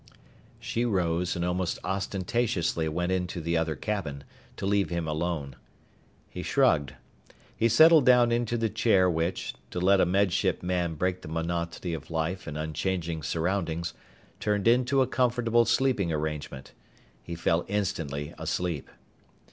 [0.59, 4.23] She rose and almost ostentatiously went into the other cabin,
[4.57, 5.55] to leave him alone.
[6.27, 6.95] He shrugged.
[7.55, 11.27] He settled down into the chair which, to let a Med Ship man break the
[11.27, 13.93] monotony of life in unchanging surroundings,
[14.39, 16.71] turned into a comfortable sleeping arrangement.
[17.21, 18.89] He fell instantly asleep.